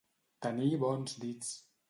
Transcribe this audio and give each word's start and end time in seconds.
Tenir 0.45 0.71
bons 0.85 1.15
dits. 1.27 1.55